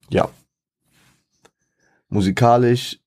[0.09, 0.29] ja
[2.11, 2.99] musikalisch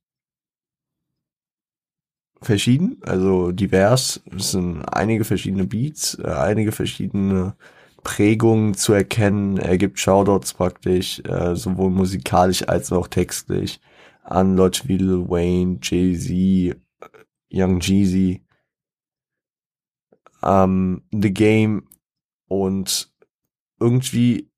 [2.42, 4.22] verschieden, also divers.
[4.36, 7.56] Es sind einige verschiedene Beats, äh, einige verschiedene
[8.02, 9.56] Prägungen zu erkennen.
[9.58, 13.80] Er gibt Shoutouts praktisch, äh, sowohl musikalisch als auch textlich,
[14.22, 16.76] an Leute wie Lil Wayne, Jay-Z,
[17.50, 18.42] Young Jeezy,
[20.42, 21.88] ähm, The Game
[22.48, 23.12] und
[23.80, 24.50] irgendwie,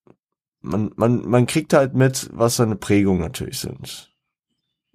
[0.61, 4.16] man, man, man kriegt halt mit, was seine Prägungen natürlich sind.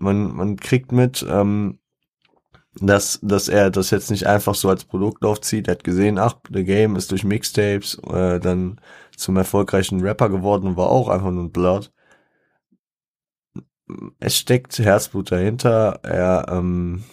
[0.02, 1.80] Man, man kriegt mit, ähm,
[2.74, 5.68] dass, dass er das jetzt nicht einfach so als Produkt aufzieht.
[5.68, 8.80] Er hat gesehen, ach, The Game ist durch Mixtapes äh, dann
[9.16, 11.92] zum erfolgreichen Rapper geworden und war auch einfach nur ein Blood.
[14.20, 16.00] Es steckt Herzblut dahinter.
[16.04, 17.04] Er, ähm,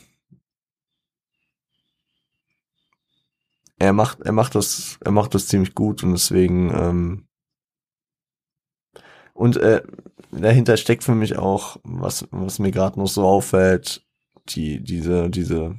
[3.78, 7.27] er macht, er macht das, er macht das ziemlich gut und deswegen, ähm,
[9.38, 9.82] und äh,
[10.32, 14.04] dahinter steckt für mich auch, was, was mir gerade noch so auffällt,
[14.48, 15.78] die, diese, diese,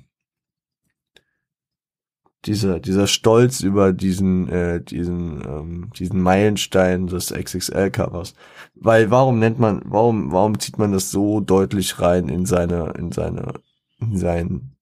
[2.46, 8.34] dieser, dieser Stolz über diesen, äh, diesen, ähm, diesen Meilenstein des XXL-Covers.
[8.76, 13.12] Weil warum nennt man, warum, warum zieht man das so deutlich rein in seine, in
[13.12, 13.56] seine,
[14.00, 14.78] in sein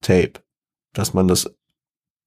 [0.00, 0.42] Tape,
[0.92, 1.54] dass man das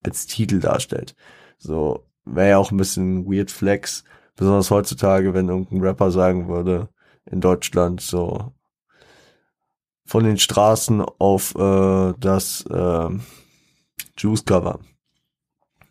[0.05, 1.17] als Titel darstellt.
[1.57, 4.05] So, wäre ja auch ein bisschen weird flex,
[4.35, 6.89] besonders heutzutage, wenn irgendein Rapper sagen würde,
[7.25, 8.53] in Deutschland so,
[10.05, 13.09] von den Straßen auf äh, das äh,
[14.17, 14.79] Juice Cover.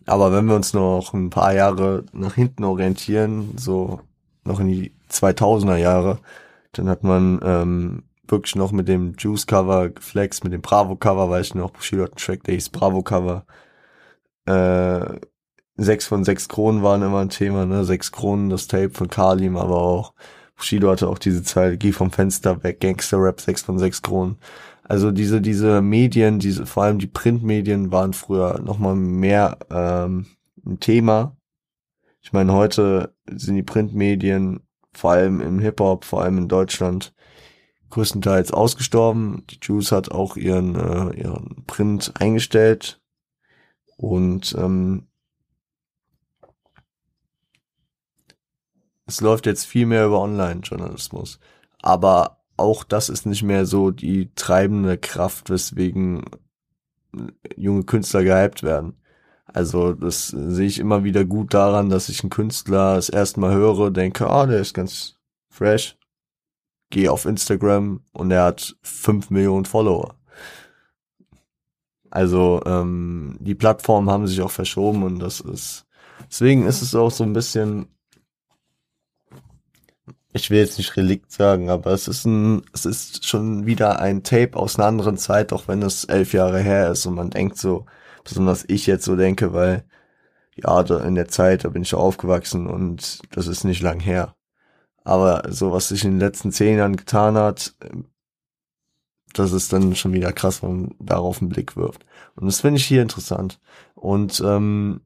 [0.06, 4.00] Aber wenn wir uns noch ein paar Jahre nach hinten orientieren, so
[4.44, 6.18] noch in die 2000er Jahre,
[6.72, 11.30] dann hat man ähm, wirklich noch mit dem Juice Cover geflext, mit dem Bravo Cover,
[11.30, 13.46] weiß ich noch, hat einen Track, der hieß Bravo Cover.
[14.46, 15.20] Äh,
[15.76, 17.84] sechs von sechs Kronen waren immer ein Thema, ne?
[17.84, 20.14] Sechs Kronen, das Tape von Kalim, aber auch
[20.56, 24.38] Bushido hatte auch diese Zeit, geh vom Fenster weg, Gangster Rap, 6 von 6 Kronen.
[24.84, 30.26] Also diese, diese Medien, diese, vor allem die Printmedien waren früher nochmal mehr ähm,
[30.64, 31.36] ein Thema.
[32.20, 34.60] Ich meine, heute sind die Printmedien
[34.92, 37.14] vor allem im Hip-Hop, vor allem in Deutschland,
[37.90, 39.44] größtenteils ausgestorben.
[39.50, 43.00] Die Juice hat auch ihren, äh, ihren Print eingestellt
[43.96, 45.08] und ähm,
[49.06, 51.38] es läuft jetzt viel mehr über Online-Journalismus.
[51.82, 56.24] Aber auch das ist nicht mehr so die treibende Kraft, weswegen
[57.56, 58.96] junge Künstler gehypt werden.
[59.46, 63.54] Also das sehe ich immer wieder gut daran, dass ich einen Künstler das erste Mal
[63.54, 65.16] höre, denke, ah, der ist ganz
[65.48, 65.96] fresh,
[66.90, 70.16] gehe auf Instagram und er hat fünf Millionen Follower.
[72.10, 75.86] Also ähm, die Plattformen haben sich auch verschoben und das ist
[76.30, 77.88] deswegen ist es auch so ein bisschen
[80.34, 84.24] ich will jetzt nicht Relikt sagen, aber es ist ein, es ist schon wieder ein
[84.24, 87.56] Tape aus einer anderen Zeit, auch wenn es elf Jahre her ist und man denkt
[87.56, 87.86] so,
[88.24, 89.84] besonders ich jetzt so denke, weil
[90.56, 94.34] ja, da in der Zeit, da bin ich aufgewachsen und das ist nicht lang her.
[95.04, 97.74] Aber so, was sich in den letzten zehn Jahren getan hat,
[99.34, 102.04] das ist dann schon wieder krass, wenn man darauf einen Blick wirft.
[102.36, 103.60] Und das finde ich hier interessant.
[103.94, 105.00] Und ähm,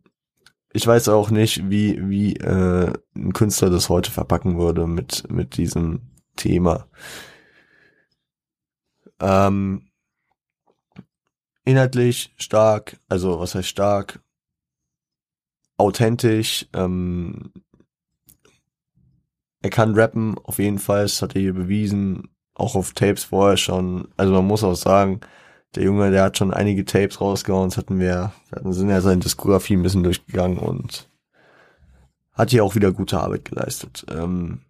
[0.72, 5.56] ich weiß auch nicht, wie, wie äh, ein Künstler das heute verpacken würde mit, mit
[5.56, 6.02] diesem
[6.36, 6.86] Thema.
[9.20, 9.90] Ähm,
[11.64, 14.20] inhaltlich stark, also was heißt stark?
[15.76, 17.52] Authentisch, ähm,
[19.62, 23.56] er kann rappen, auf jeden Fall, das hat er hier bewiesen, auch auf Tapes vorher
[23.56, 24.08] schon.
[24.16, 25.20] Also man muss auch sagen,
[25.74, 29.20] der Junge, der hat schon einige Tapes rausgehauen, das hatten wir, wir sind ja seine
[29.20, 31.08] Diskografie ein bisschen durchgegangen und
[32.32, 34.06] hat hier auch wieder gute Arbeit geleistet.
[34.08, 34.62] Ähm,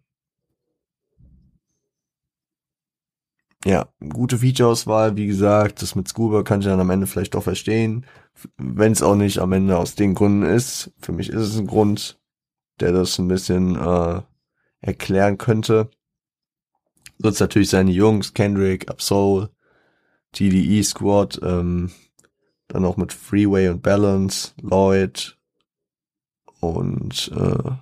[3.64, 7.42] ja, gute Feature-Auswahl, wie gesagt, das mit Scuba kann ich dann am Ende vielleicht doch
[7.42, 8.07] verstehen,
[8.57, 10.92] wenn es auch nicht am Ende aus den Gründen ist.
[11.01, 12.20] Für mich ist es ein Grund,
[12.80, 14.22] der das ein bisschen äh,
[14.80, 15.90] erklären könnte.
[17.18, 19.51] Sonst natürlich seine Jungs, Kendrick, Absol,
[20.33, 21.91] TDE Squad, ähm,
[22.68, 25.39] dann auch mit Freeway und Balance, Lloyd
[26.61, 27.72] und äh,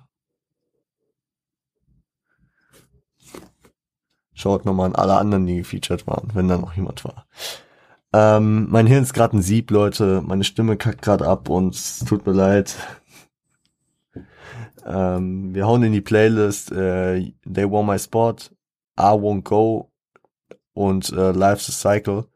[4.33, 7.27] schaut nochmal an alle anderen, die gefeatured waren, wenn da noch jemand war.
[8.13, 10.21] Ähm, mein Hirn ist gerade ein Sieb, Leute.
[10.25, 12.75] Meine Stimme kackt gerade ab und es tut mir leid.
[14.85, 18.35] ähm, wir hauen in die Playlist äh, They Want My Spot,
[18.97, 19.91] I Won't Go
[20.73, 22.27] und äh, Life's a Cycle.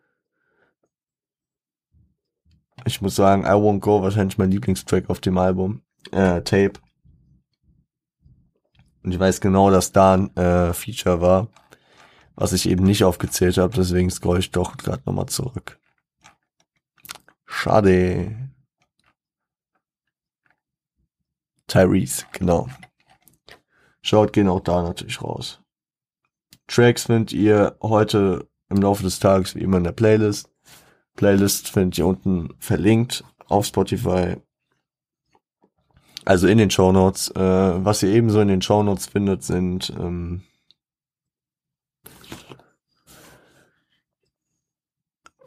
[2.85, 6.73] Ich muss sagen, I Won't Go wahrscheinlich mein Lieblingstrack auf dem Album, äh, Tape.
[9.03, 11.47] Und ich weiß genau, dass da ein äh, Feature war,
[12.35, 15.79] was ich eben nicht aufgezählt habe, deswegen scroll ich doch gerade nochmal zurück.
[17.45, 18.35] Schade.
[21.67, 22.67] Tyrese, genau.
[24.01, 25.61] Schaut gehen auch da natürlich raus.
[26.67, 30.49] Tracks findet ihr heute im Laufe des Tages wie immer in der Playlist.
[31.15, 34.37] Playlist findet ihr unten verlinkt auf Spotify.
[36.25, 37.29] Also in den Show Notes.
[37.29, 40.43] Äh, was ihr ebenso in den Show Notes findet, sind ähm,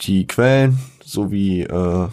[0.00, 2.08] die Quellen sowie äh,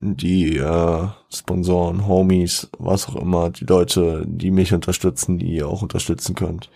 [0.00, 5.82] die äh, Sponsoren, Homies, was auch immer, die Leute, die mich unterstützen, die ihr auch
[5.82, 6.70] unterstützen könnt.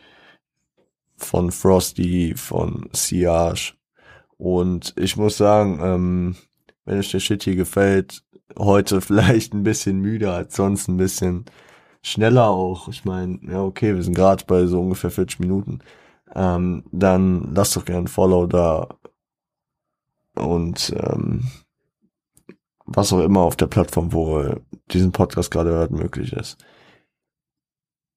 [1.16, 3.74] Von Frosty, von Siage.
[4.42, 6.36] Und ich muss sagen, ähm,
[6.84, 8.24] wenn euch der Shit hier gefällt,
[8.58, 11.44] heute vielleicht ein bisschen müder als sonst, ein bisschen
[12.02, 12.88] schneller auch.
[12.88, 15.78] Ich meine, ja okay, wir sind gerade bei so ungefähr 40 Minuten.
[16.34, 18.88] Ähm, dann lasst doch gerne ein Follow da.
[20.34, 21.44] Und ähm,
[22.84, 26.58] was auch immer auf der Plattform, wo ihr diesen Podcast gerade hört, möglich ist.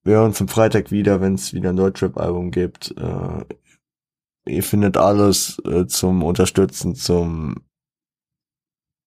[0.04, 2.96] Wir hören uns am Freitag wieder, wenn es wieder ein Deutschrap-Album gibt.
[2.98, 3.46] Äh,
[4.48, 7.66] ihr findet alles äh, zum Unterstützen, zum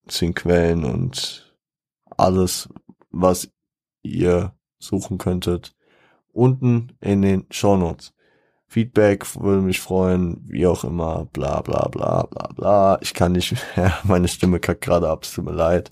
[0.07, 1.55] zu den Quellen und
[2.17, 2.67] alles,
[3.11, 3.51] was
[4.01, 5.75] ihr suchen könntet,
[6.31, 8.13] unten in den Show Notes.
[8.67, 12.99] Feedback würde mich freuen, wie auch immer, bla bla bla bla bla.
[13.01, 15.91] Ich kann nicht mehr, meine Stimme kackt gerade ab, es tut mir leid.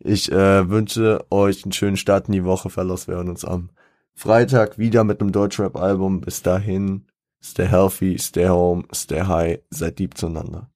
[0.00, 3.08] Ich äh, wünsche euch einen schönen Start in die Woche, Fellows.
[3.08, 3.70] Wir hören uns am
[4.14, 6.20] Freitag wieder mit einem Deutschrap-Album.
[6.20, 7.07] Bis dahin,
[7.40, 10.66] stay healthy, stay home, stay high, seid lieb zueinander.